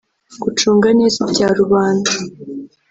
“Gucunga 0.43 0.87
neza 0.99 1.17
ibya 1.25 1.49
rubanda” 1.59 2.11